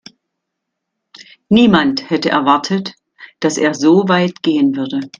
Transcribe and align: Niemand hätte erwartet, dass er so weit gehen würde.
Niemand 1.51 2.09
hätte 2.09 2.31
erwartet, 2.31 2.95
dass 3.39 3.59
er 3.59 3.75
so 3.75 4.09
weit 4.09 4.41
gehen 4.41 4.75
würde. 4.75 4.99